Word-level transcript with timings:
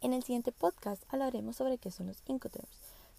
En 0.00 0.12
el 0.12 0.22
siguiente 0.22 0.52
podcast 0.52 1.02
hablaremos 1.08 1.56
sobre 1.56 1.76
qué 1.76 1.90
son 1.90 2.06
los 2.06 2.18
Incoterms, 2.26 2.68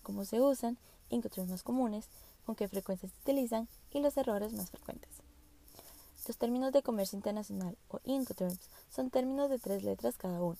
cómo 0.01 0.23
se 0.23 0.39
usan, 0.39 0.77
Incoterms 1.09 1.49
más 1.49 1.61
comunes, 1.61 2.05
con 2.45 2.55
qué 2.55 2.69
frecuencia 2.69 3.09
se 3.09 3.15
utilizan 3.21 3.67
y 3.91 3.99
los 3.99 4.15
errores 4.15 4.53
más 4.53 4.69
frecuentes. 4.69 5.09
Los 6.25 6.37
términos 6.37 6.71
de 6.71 6.81
comercio 6.81 7.17
internacional 7.17 7.75
o 7.89 7.99
Incoterms 8.05 8.59
son 8.95 9.09
términos 9.09 9.49
de 9.49 9.59
tres 9.59 9.83
letras 9.83 10.15
cada 10.15 10.41
uno, 10.41 10.57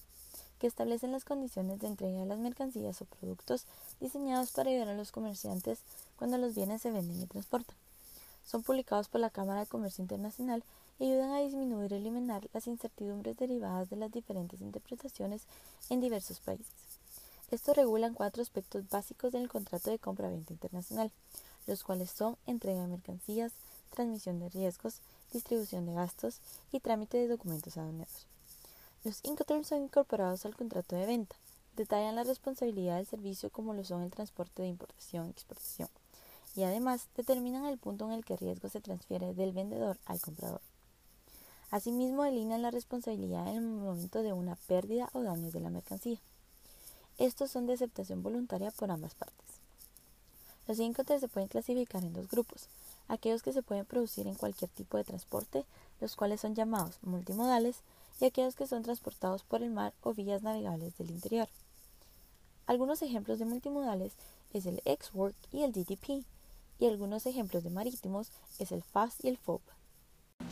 que 0.59 0.67
establecen 0.67 1.13
las 1.13 1.23
condiciones 1.23 1.79
de 1.79 1.87
entrega 1.87 2.19
de 2.19 2.25
las 2.25 2.39
mercancías 2.39 3.01
o 3.01 3.05
productos 3.05 3.63
diseñados 4.01 4.51
para 4.51 4.71
ayudar 4.71 4.89
a 4.89 4.95
los 4.95 5.13
comerciantes 5.13 5.79
cuando 6.17 6.37
los 6.37 6.53
bienes 6.53 6.81
se 6.81 6.91
venden 6.91 7.21
y 7.21 7.27
transportan. 7.27 7.77
Son 8.45 8.61
publicados 8.61 9.07
por 9.07 9.21
la 9.21 9.29
Cámara 9.29 9.61
de 9.61 9.67
Comercio 9.67 10.01
Internacional 10.01 10.65
ayudan 10.99 11.31
a 11.31 11.39
disminuir 11.39 11.91
y 11.91 11.95
eliminar 11.95 12.49
las 12.53 12.67
incertidumbres 12.67 13.37
derivadas 13.37 13.89
de 13.89 13.95
las 13.95 14.11
diferentes 14.11 14.61
interpretaciones 14.61 15.43
en 15.89 16.01
diversos 16.01 16.39
países. 16.39 16.67
Estos 17.51 17.75
regulan 17.75 18.13
cuatro 18.13 18.43
aspectos 18.43 18.87
básicos 18.89 19.31
del 19.31 19.49
contrato 19.49 19.89
de 19.89 19.97
compra-venta 19.97 20.53
internacional, 20.53 21.11
los 21.67 21.83
cuales 21.83 22.11
son 22.11 22.37
entrega 22.45 22.81
de 22.81 22.87
mercancías, 22.87 23.53
transmisión 23.89 24.39
de 24.39 24.49
riesgos, 24.49 24.99
distribución 25.33 25.85
de 25.85 25.93
gastos 25.93 26.39
y 26.71 26.79
trámite 26.79 27.17
de 27.17 27.27
documentos 27.27 27.77
aduaneros. 27.77 28.27
Los 29.03 29.23
Incoterms 29.23 29.67
son 29.67 29.83
incorporados 29.83 30.45
al 30.45 30.55
contrato 30.55 30.95
de 30.95 31.05
venta, 31.05 31.35
detallan 31.75 32.15
la 32.15 32.23
responsabilidad 32.23 32.97
del 32.97 33.07
servicio 33.07 33.49
como 33.49 33.73
lo 33.73 33.83
son 33.83 34.03
el 34.03 34.11
transporte 34.11 34.61
de 34.61 34.67
importación 34.67 35.27
y 35.27 35.31
exportación, 35.31 35.89
y 36.55 36.63
además 36.63 37.07
determinan 37.15 37.65
el 37.65 37.77
punto 37.77 38.05
en 38.05 38.11
el 38.11 38.25
que 38.25 38.33
el 38.33 38.39
riesgo 38.39 38.69
se 38.69 38.81
transfiere 38.81 39.33
del 39.33 39.53
vendedor 39.53 39.97
al 40.05 40.19
comprador. 40.19 40.61
Asimismo, 41.71 42.23
delinean 42.23 42.61
la 42.61 42.71
responsabilidad 42.71 43.47
en 43.47 43.57
el 43.57 43.61
momento 43.63 44.23
de 44.23 44.33
una 44.33 44.55
pérdida 44.55 45.09
o 45.13 45.21
daños 45.21 45.53
de 45.53 45.59
la 45.59 45.69
mercancía. 45.69 46.17
Estos 47.19 47.51
son 47.51 47.67
de 47.67 47.73
aceptación 47.73 48.23
voluntaria 48.23 48.71
por 48.71 48.89
ambas 48.89 49.13
partes. 49.13 49.45
Los 50.67 50.79
Incoterms 50.79 51.21
se 51.21 51.27
pueden 51.27 51.49
clasificar 51.49 52.03
en 52.03 52.13
dos 52.13 52.29
grupos, 52.29 52.67
aquellos 53.07 53.43
que 53.43 53.53
se 53.53 53.61
pueden 53.61 53.85
producir 53.85 54.27
en 54.27 54.35
cualquier 54.35 54.69
tipo 54.71 54.97
de 54.97 55.03
transporte, 55.03 55.65
los 55.99 56.15
cuales 56.15 56.41
son 56.41 56.55
llamados 56.55 56.97
multimodales, 57.01 57.77
y 58.19 58.25
aquellos 58.25 58.55
que 58.55 58.67
son 58.67 58.83
transportados 58.83 59.43
por 59.43 59.63
el 59.63 59.69
mar 59.69 59.93
o 60.01 60.13
vías 60.13 60.43
navegables 60.43 60.97
del 60.97 61.11
interior. 61.11 61.47
Algunos 62.65 63.01
ejemplos 63.01 63.39
de 63.39 63.45
multimodales 63.45 64.13
es 64.53 64.65
el 64.65 64.81
X-Work 64.85 65.35
y 65.51 65.63
el 65.63 65.71
DTP, 65.71 66.25
y 66.79 66.87
algunos 66.87 67.25
ejemplos 67.25 67.63
de 67.63 67.69
marítimos 67.69 68.31
es 68.59 68.71
el 68.71 68.83
FAST 68.83 69.25
y 69.25 69.29
el 69.29 69.37
FOB. 69.37 69.61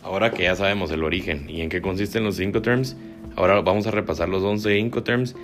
Ahora 0.03 0.31
que 0.31 0.43
ya 0.43 0.55
sabemos 0.55 0.91
el 0.91 1.03
origen 1.03 1.49
y 1.49 1.61
en 1.61 1.69
qué 1.69 1.81
consisten 1.81 2.23
los 2.23 2.39
Incoterms, 2.39 2.95
ahora 3.35 3.61
vamos 3.61 3.87
a 3.87 3.91
repasar 3.91 4.29
los 4.29 4.43
11 4.43 4.77
Incoterms 4.77 5.35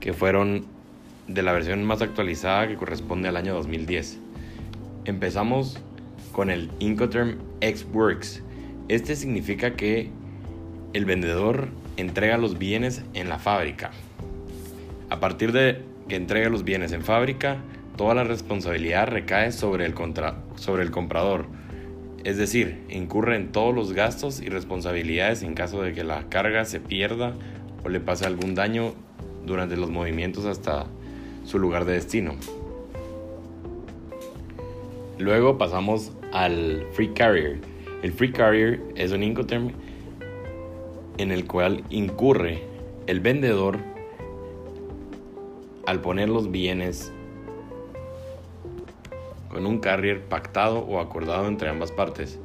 que 0.00 0.12
fueron 0.12 0.66
de 1.26 1.42
la 1.42 1.52
versión 1.52 1.84
más 1.84 2.00
actualizada 2.00 2.68
que 2.68 2.76
corresponde 2.76 3.28
al 3.28 3.36
año 3.36 3.54
2010. 3.54 4.18
Empezamos 5.04 5.78
con 6.32 6.50
el 6.50 6.70
Incoterm 6.78 7.36
X-Works. 7.60 8.42
Este 8.88 9.16
significa 9.16 9.74
que 9.74 10.10
el 10.94 11.04
vendedor 11.04 11.68
entrega 11.96 12.38
los 12.38 12.58
bienes 12.58 13.02
en 13.14 13.28
la 13.28 13.38
fábrica. 13.38 13.90
A 15.10 15.20
partir 15.20 15.52
de 15.52 15.82
que 16.08 16.16
entrega 16.16 16.48
los 16.48 16.64
bienes 16.64 16.92
en 16.92 17.02
fábrica, 17.02 17.58
toda 17.96 18.14
la 18.14 18.24
responsabilidad 18.24 19.08
recae 19.08 19.52
sobre 19.52 19.84
el, 19.84 19.94
sobre 20.56 20.82
el 20.82 20.90
comprador 20.90 21.46
es 22.24 22.36
decir, 22.36 22.78
incurre 22.88 23.36
en 23.36 23.52
todos 23.52 23.74
los 23.74 23.92
gastos 23.92 24.40
y 24.40 24.48
responsabilidades 24.48 25.42
en 25.42 25.54
caso 25.54 25.82
de 25.82 25.92
que 25.92 26.04
la 26.04 26.28
carga 26.28 26.64
se 26.64 26.80
pierda 26.80 27.34
o 27.84 27.88
le 27.88 28.00
pase 28.00 28.26
algún 28.26 28.54
daño 28.54 28.92
durante 29.46 29.76
los 29.76 29.90
movimientos 29.90 30.44
hasta 30.44 30.86
su 31.44 31.58
lugar 31.58 31.84
de 31.84 31.94
destino. 31.94 32.34
Luego 35.18 35.58
pasamos 35.58 36.12
al 36.32 36.86
Free 36.92 37.08
Carrier. 37.08 37.60
El 38.02 38.12
Free 38.12 38.32
Carrier 38.32 38.80
es 38.94 39.12
un 39.12 39.22
Incoterm 39.22 39.72
en 41.18 41.32
el 41.32 41.46
cual 41.46 41.82
incurre 41.90 42.62
el 43.06 43.20
vendedor 43.20 43.78
al 45.86 46.00
poner 46.00 46.28
los 46.28 46.50
bienes 46.50 47.12
con 49.48 49.66
un 49.66 49.78
carrier 49.78 50.22
pactado 50.22 50.80
o 50.80 51.00
acordado 51.00 51.46
entre 51.48 51.68
ambas 51.68 51.92
partes. 51.92 52.38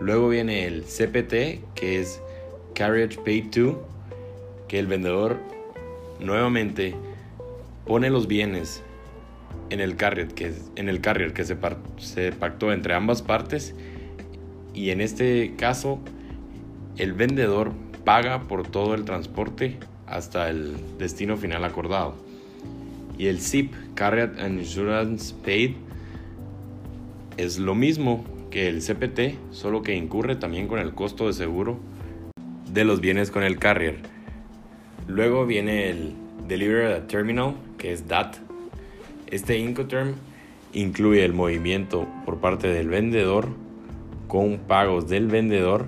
Luego 0.00 0.28
viene 0.28 0.66
el 0.66 0.84
CPT, 0.84 1.74
que 1.74 2.00
es 2.00 2.20
Carriage 2.74 3.18
Paid 3.18 3.50
To, 3.50 3.86
que 4.68 4.78
el 4.78 4.86
vendedor 4.86 5.38
nuevamente 6.20 6.94
pone 7.86 8.10
los 8.10 8.26
bienes 8.26 8.82
en 9.70 9.80
el 9.80 9.96
carrier 9.96 10.28
que, 10.28 11.44
se 11.98 12.32
pactó 12.32 12.72
entre 12.72 12.94
ambas 12.94 13.22
partes 13.22 13.74
y 14.72 14.90
en 14.90 15.00
este 15.00 15.54
caso 15.56 16.00
el 16.96 17.12
vendedor 17.12 17.72
paga 18.04 18.42
por 18.42 18.66
todo 18.66 18.94
el 18.94 19.04
transporte 19.04 19.78
hasta 20.06 20.50
el 20.50 20.76
destino 20.98 21.36
final 21.36 21.64
acordado. 21.64 22.14
Y 23.16 23.26
el 23.28 23.40
SIP, 23.40 23.72
Carrier 23.94 24.34
and 24.38 24.58
Insurance 24.58 25.34
Paid, 25.44 25.76
es 27.36 27.58
lo 27.58 27.74
mismo 27.74 28.24
que 28.50 28.68
el 28.68 28.80
CPT, 28.80 29.52
solo 29.52 29.82
que 29.82 29.96
incurre 29.96 30.36
también 30.36 30.68
con 30.68 30.78
el 30.78 30.94
costo 30.94 31.26
de 31.26 31.32
seguro 31.32 31.78
de 32.72 32.84
los 32.84 33.00
bienes 33.00 33.30
con 33.30 33.42
el 33.42 33.58
carrier. 33.58 33.98
Luego 35.06 35.46
viene 35.46 35.90
el 35.90 36.12
Delivery 36.48 37.06
Terminal, 37.06 37.54
que 37.78 37.92
es 37.92 38.08
DAT. 38.08 38.36
Este 39.26 39.58
Incoterm 39.58 40.14
incluye 40.72 41.24
el 41.24 41.32
movimiento 41.32 42.06
por 42.24 42.38
parte 42.38 42.68
del 42.68 42.88
vendedor 42.88 43.48
con 44.28 44.58
pagos 44.58 45.08
del 45.08 45.28
vendedor 45.28 45.86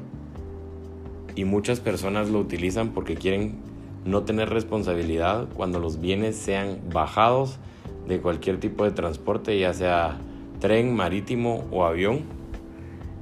y 1.34 1.44
muchas 1.44 1.80
personas 1.80 2.30
lo 2.30 2.38
utilizan 2.38 2.90
porque 2.90 3.16
quieren 3.16 3.56
no 4.04 4.22
tener 4.22 4.50
responsabilidad 4.50 5.48
cuando 5.54 5.80
los 5.80 6.00
bienes 6.00 6.36
sean 6.36 6.78
bajados 6.92 7.58
de 8.06 8.20
cualquier 8.20 8.60
tipo 8.60 8.84
de 8.84 8.92
transporte, 8.92 9.58
ya 9.58 9.74
sea 9.74 10.18
tren 10.60 10.94
marítimo 10.94 11.64
o 11.70 11.84
avión 11.84 12.22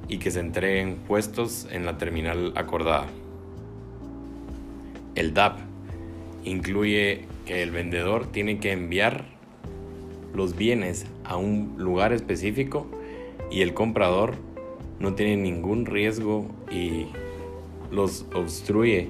y 0.07 0.17
que 0.17 0.31
se 0.31 0.39
entreguen 0.39 0.97
puestos 1.07 1.67
en 1.71 1.85
la 1.85 1.97
terminal 1.97 2.53
acordada. 2.55 3.07
El 5.15 5.33
DAP 5.33 5.59
incluye 6.43 7.25
que 7.45 7.63
el 7.63 7.71
vendedor 7.71 8.27
tiene 8.27 8.59
que 8.59 8.71
enviar 8.71 9.25
los 10.33 10.55
bienes 10.55 11.05
a 11.23 11.37
un 11.37 11.75
lugar 11.77 12.13
específico 12.13 12.87
y 13.49 13.61
el 13.61 13.73
comprador 13.73 14.35
no 14.99 15.13
tiene 15.13 15.37
ningún 15.37 15.85
riesgo 15.85 16.45
y 16.69 17.07
los 17.91 18.25
obstruye 18.33 19.09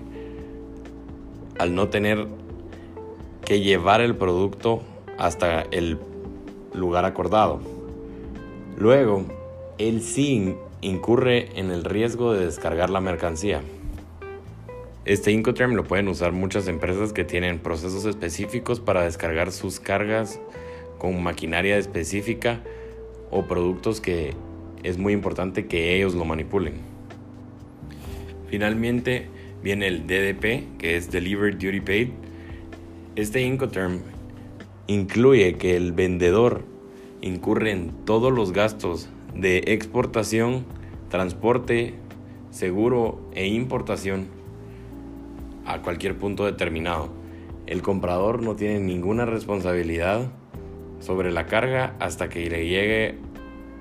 al 1.58 1.74
no 1.74 1.90
tener 1.90 2.28
que 3.44 3.62
llevar 3.62 4.02
el 4.02 4.16
producto 4.16 4.82
hasta 5.18 5.62
el 5.62 5.98
lugar 6.74 7.06
acordado. 7.06 7.75
Luego, 8.78 9.26
él 9.78 10.02
sí 10.02 10.56
incurre 10.82 11.60
en 11.60 11.72
el 11.72 11.84
riesgo 11.84 12.34
de 12.34 12.46
descargar 12.46 12.90
la 12.90 13.02
mercancía. 13.02 13.62
Este 15.06 15.32
Incoterm 15.32 15.76
lo 15.76 15.84
pueden 15.84 16.08
usar 16.08 16.32
muchas 16.32 16.68
empresas 16.68 17.14
que 17.14 17.24
tienen 17.24 17.60
procesos 17.60 18.06
específicos 18.06 18.80
para 18.80 19.04
descargar 19.04 19.52
sus 19.52 19.80
cargas 19.80 20.40
con 20.98 21.22
maquinaria 21.22 21.78
específica 21.78 22.62
o 23.32 23.44
productos 23.44 24.02
que 24.02 24.34
es 24.84 24.98
muy 24.98 25.14
importante 25.14 25.68
que 25.68 25.96
ellos 25.96 26.16
lo 26.16 26.26
manipulen. 26.26 26.74
Finalmente 28.50 29.28
viene 29.64 29.88
el 29.88 30.08
DDP, 30.08 30.78
que 30.78 30.96
es 30.98 31.12
Delivered 31.12 31.56
Duty 31.56 31.82
Paid. 31.82 32.10
Este 33.16 33.42
Incoterm 33.42 34.02
incluye 34.88 35.56
que 35.56 35.76
el 35.76 35.92
vendedor 35.92 36.64
incurren 37.26 37.92
todos 38.06 38.32
los 38.32 38.54
gastos 38.54 39.10
de 39.34 39.58
exportación, 39.68 40.64
transporte, 41.10 41.96
seguro 42.52 43.20
e 43.34 43.48
importación 43.48 44.28
a 45.66 45.82
cualquier 45.82 46.16
punto 46.16 46.46
determinado. 46.46 47.10
El 47.66 47.82
comprador 47.82 48.44
no 48.44 48.56
tiene 48.56 48.80
ninguna 48.80 49.26
responsabilidad 49.26 50.32
sobre 51.00 51.32
la 51.32 51.48
carga 51.48 51.96
hasta 52.00 52.30
que 52.30 52.48
le 52.48 52.68
llegue 52.68 53.16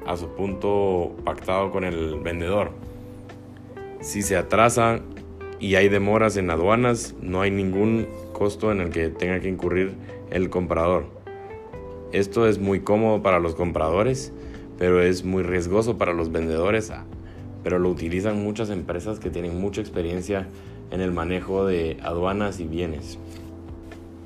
a 0.06 0.17
su 0.17 0.29
punto 0.29 1.14
pactado 1.25 1.70
con 1.70 1.85
el 1.85 2.19
vendedor. 2.20 2.73
Si 4.00 4.23
se 4.23 4.38
atrasa 4.38 5.00
y 5.61 5.75
hay 5.75 5.91
demoras 5.91 6.38
en 6.38 6.49
aduanas, 6.49 7.14
no 7.20 7.43
hay 7.43 7.50
ningún 7.50 8.08
costo 8.32 8.73
en 8.73 8.81
el 8.81 8.88
que 8.88 9.11
tenga 9.11 9.38
que 9.41 9.50
incurrir 9.50 9.94
el 10.31 10.49
comprador. 10.49 11.14
Esto 12.15 12.47
es 12.47 12.61
muy 12.61 12.79
cómodo 12.79 13.25
para 13.25 13.41
los 13.41 13.57
compradores, 13.57 14.33
pero 14.79 15.03
es 15.03 15.25
muy 15.25 15.43
riesgoso 15.43 15.99
para 15.99 16.13
los 16.13 16.31
vendedores, 16.31 16.93
pero 17.65 17.81
lo 17.81 17.91
utilizan 17.91 18.41
muchas 18.41 18.71
empresas 18.71 19.19
que 19.19 19.31
tienen 19.31 19.61
mucha 19.61 19.81
experiencia 19.81 20.47
en 20.93 21.01
el 21.01 21.11
manejo 21.11 21.67
de 21.67 21.99
aduanas 22.05 22.61
y 22.61 22.67
bienes. 22.67 23.19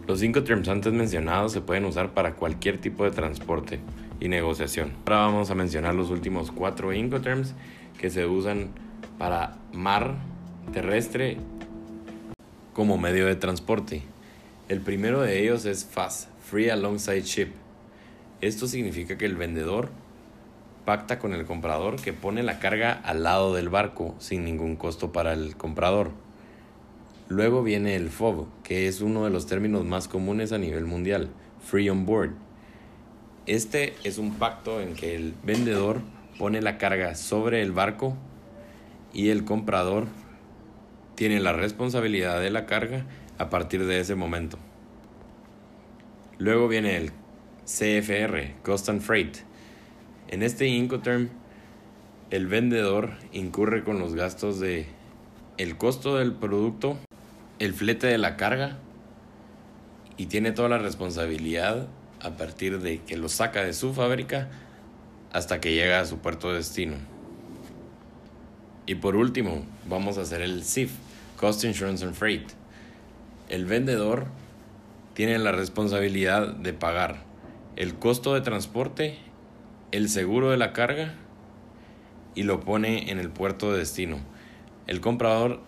Los 0.07 0.21
cinco 0.21 0.45
terms 0.45 0.69
antes 0.69 0.93
mencionados 0.93 1.53
se 1.53 1.63
pueden 1.63 1.87
usar 1.87 2.13
para 2.13 2.35
cualquier 2.35 2.77
tipo 2.77 3.05
de 3.05 3.11
transporte 3.11 3.81
y 4.21 4.29
negociación. 4.29 4.93
Ahora 5.07 5.21
vamos 5.21 5.51
a 5.51 5.55
mencionar 5.55 5.95
los 5.95 6.11
últimos 6.11 6.51
cuatro 6.51 6.93
Incoterms 6.93 7.55
que 7.99 8.11
se 8.11 8.27
usan 8.27 8.69
para 9.17 9.57
mar, 9.73 10.17
terrestre 10.75 11.39
como 12.75 12.99
medio 12.99 13.25
de 13.25 13.37
transporte. 13.37 14.03
El 14.69 14.83
primero 14.83 15.23
de 15.23 15.43
ellos 15.43 15.65
es 15.65 15.87
FAS, 15.87 16.29
Free 16.43 16.69
Alongside 16.69 17.23
Ship. 17.23 17.49
Esto 18.41 18.69
significa 18.69 19.19
que 19.19 19.27
el 19.27 19.37
vendedor 19.37 19.91
pacta 20.85 21.19
con 21.19 21.35
el 21.35 21.45
comprador 21.45 22.01
que 22.01 22.13
pone 22.13 22.43
la 22.45 22.61
carga 22.61 22.93
al 22.93 23.25
lado 23.25 23.53
del 23.53 23.69
barco 23.69 24.15
sin 24.19 24.45
ningún 24.45 24.77
costo 24.77 25.13
para 25.13 25.33
el 25.33 25.57
comprador. 25.57 26.13
Luego 27.29 27.65
viene 27.65 27.97
el 27.97 28.11
FOB, 28.11 28.47
que 28.63 28.87
es 28.87 29.01
uno 29.01 29.25
de 29.25 29.31
los 29.31 29.47
términos 29.47 29.85
más 29.85 30.07
comunes 30.07 30.53
a 30.53 30.59
nivel 30.59 30.87
mundial, 30.87 31.31
Free 31.61 31.91
on 31.91 32.07
Board. 32.07 32.31
Este 33.47 33.95
es 34.05 34.19
un 34.19 34.35
pacto 34.35 34.81
en 34.81 34.95
que 34.95 35.17
el 35.17 35.35
vendedor 35.43 36.01
pone 36.39 36.63
la 36.63 36.79
carga 36.79 37.17
sobre 37.17 37.61
el 37.61 37.73
barco 37.73 38.17
y 39.13 39.31
el 39.31 39.45
comprador 39.45 40.07
tiene 41.17 41.41
la 41.41 41.53
responsabilidad 41.53 42.41
de 42.41 42.51
la 42.51 42.67
carga 42.67 43.05
a 43.37 43.51
partir 43.51 43.85
de 43.85 43.99
ese 43.99 44.15
momento. 44.15 44.59
Luego 46.39 46.69
viene 46.69 46.97
el 46.97 47.13
CFR, 47.69 48.55
Cost 48.63 48.89
and 48.89 49.03
Freight. 49.03 49.37
En 50.29 50.43
este 50.43 50.67
Incoterm, 50.67 51.29
el 52.31 52.47
vendedor 52.47 53.11
incurre 53.31 53.85
con 53.85 53.99
los 53.99 54.15
gastos 54.15 54.59
de 54.59 54.87
el 55.59 55.77
costo 55.77 56.17
del 56.17 56.33
producto 56.33 56.97
el 57.59 57.75
flete 57.75 58.07
de 58.07 58.17
la 58.17 58.39
carga 58.39 58.79
y 60.17 60.27
tiene 60.27 60.53
toda 60.53 60.71
la 60.71 60.79
responsabilidad 60.79 61.89
a 62.21 62.37
partir 62.39 62.81
de 62.81 63.03
que 63.03 63.19
lo 63.19 63.29
saca 63.29 63.63
de 63.63 63.75
su 63.75 63.93
fábrica 63.93 64.49
hasta 65.31 65.61
que 65.61 65.75
llega 65.75 66.01
a 66.01 66.07
su 66.07 66.19
puerto 66.21 66.49
de 66.49 66.57
destino. 66.57 66.97
Y 68.87 68.95
por 68.95 69.15
último, 69.15 69.67
vamos 69.87 70.17
a 70.17 70.23
hacer 70.23 70.41
el 70.41 70.65
CIF, 70.65 70.93
Cost 71.37 71.65
Insurance 71.65 72.03
and 72.03 72.15
Freight. 72.15 72.49
El 73.51 73.67
vendedor 73.67 74.25
tiene 75.13 75.39
la 75.39 75.53
responsabilidad 75.53 76.55
de 76.55 76.73
pagar 76.73 77.28
el 77.79 77.95
costo 77.95 78.35
de 78.35 78.41
transporte, 78.41 79.19
el 79.93 80.09
seguro 80.09 80.51
de 80.51 80.57
la 80.57 80.73
carga 80.73 81.15
y 82.35 82.43
lo 82.43 82.59
pone 82.59 83.13
en 83.13 83.21
el 83.21 83.31
puerto 83.31 83.71
de 83.71 83.79
destino. 83.79 84.19
El 84.89 85.01
comprador 85.01 85.61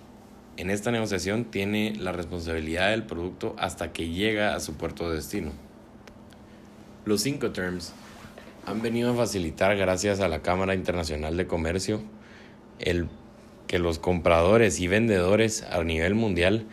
en 0.57 0.71
esta 0.71 0.91
negociación 0.91 1.45
tiene 1.45 1.95
la 1.97 2.11
responsabilidad 2.11 2.91
del 2.91 3.05
producto 3.05 3.55
hasta 3.61 3.93
que 3.93 4.09
llega 4.09 4.57
a 4.57 4.61
su 4.61 4.75
puerto 4.75 5.09
de 5.09 5.15
destino. 5.15 5.53
Los 7.05 7.21
cinco 7.21 7.53
terms 7.53 7.93
han 8.67 8.83
venido 8.83 9.13
a 9.13 9.17
facilitar 9.17 9.77
gracias 9.77 10.19
a 10.19 10.27
la 10.27 10.43
Cámara 10.43 10.75
Internacional 10.75 11.37
de 11.37 11.47
Comercio 11.47 12.03
el 12.81 13.07
que 13.69 13.79
los 13.79 14.01
compradores 14.01 14.81
y 14.81 14.89
vendedores 14.89 15.63
a 15.63 15.85
nivel 15.85 16.17
mundial 16.17 16.67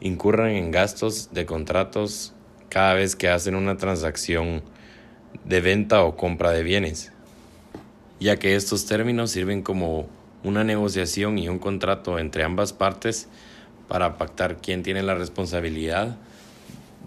incurran 0.00 0.50
en 0.50 0.70
gastos 0.70 1.30
de 1.32 1.46
contratos 1.46 2.32
cada 2.68 2.94
vez 2.94 3.16
que 3.16 3.28
hacen 3.28 3.56
una 3.56 3.76
transacción 3.76 4.62
de 5.44 5.60
venta 5.60 6.02
o 6.04 6.16
compra 6.16 6.50
de 6.50 6.62
bienes, 6.62 7.12
ya 8.20 8.36
que 8.36 8.56
estos 8.56 8.86
términos 8.86 9.30
sirven 9.30 9.62
como 9.62 10.08
una 10.42 10.64
negociación 10.64 11.38
y 11.38 11.48
un 11.48 11.58
contrato 11.58 12.18
entre 12.18 12.44
ambas 12.44 12.72
partes 12.72 13.28
para 13.88 14.16
pactar 14.16 14.58
quién 14.58 14.82
tiene 14.82 15.02
la 15.02 15.14
responsabilidad 15.14 16.16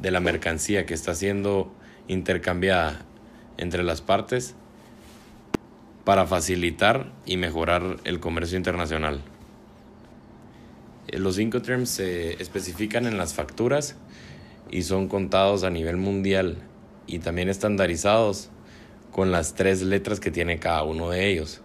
de 0.01 0.11
la 0.11 0.19
mercancía 0.19 0.85
que 0.85 0.93
está 0.93 1.15
siendo 1.15 1.71
intercambiada 2.07 3.01
entre 3.57 3.83
las 3.83 4.01
partes 4.01 4.55
para 6.03 6.25
facilitar 6.25 7.11
y 7.25 7.37
mejorar 7.37 7.97
el 8.03 8.19
comercio 8.19 8.57
internacional. 8.57 9.21
Eh, 11.07 11.19
los 11.19 11.35
cinco 11.35 11.61
terms 11.61 11.89
se 11.89 12.41
especifican 12.41 13.05
en 13.05 13.17
las 13.17 13.33
facturas 13.33 13.95
y 14.69 14.83
son 14.83 15.07
contados 15.07 15.63
a 15.63 15.69
nivel 15.69 15.97
mundial 15.97 16.57
y 17.07 17.19
también 17.19 17.49
estandarizados 17.49 18.49
con 19.11 19.31
las 19.31 19.55
tres 19.55 19.81
letras 19.81 20.19
que 20.19 20.29
tiene 20.29 20.59
cada 20.59 20.83
uno 20.83 21.09
de 21.09 21.27
ellos. 21.31 21.61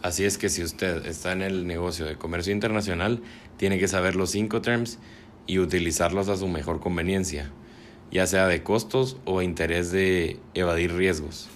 Así 0.00 0.24
es 0.24 0.38
que 0.38 0.48
si 0.48 0.62
usted 0.62 1.06
está 1.06 1.32
en 1.32 1.42
el 1.42 1.66
negocio 1.66 2.06
de 2.06 2.16
comercio 2.16 2.52
internacional, 2.52 3.20
tiene 3.56 3.78
que 3.78 3.88
saber 3.88 4.16
los 4.16 4.30
cinco 4.30 4.62
terms 4.62 4.98
y 5.46 5.58
utilizarlos 5.58 6.28
a 6.28 6.36
su 6.36 6.48
mejor 6.48 6.80
conveniencia, 6.80 7.50
ya 8.10 8.26
sea 8.26 8.46
de 8.46 8.62
costos 8.62 9.16
o 9.24 9.42
interés 9.42 9.92
de 9.92 10.38
evadir 10.54 10.94
riesgos. 10.94 11.48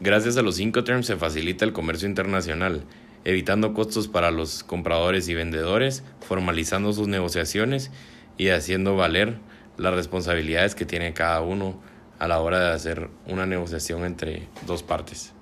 Gracias 0.00 0.36
a 0.36 0.42
los 0.42 0.56
cinco 0.56 0.84
terms 0.84 1.06
se 1.06 1.16
facilita 1.16 1.64
el 1.64 1.72
comercio 1.72 2.08
internacional, 2.08 2.84
evitando 3.24 3.74
costos 3.74 4.08
para 4.08 4.30
los 4.30 4.62
compradores 4.62 5.28
y 5.28 5.34
vendedores, 5.34 6.04
formalizando 6.20 6.92
sus 6.92 7.08
negociaciones 7.08 7.90
y 8.36 8.48
haciendo 8.48 8.96
valer 8.96 9.38
las 9.78 9.94
responsabilidades 9.94 10.74
que 10.74 10.84
tiene 10.84 11.14
cada 11.14 11.40
uno 11.40 11.80
a 12.18 12.28
la 12.28 12.40
hora 12.40 12.60
de 12.60 12.70
hacer 12.72 13.08
una 13.26 13.46
negociación 13.46 14.04
entre 14.04 14.48
dos 14.66 14.82
partes. 14.82 15.32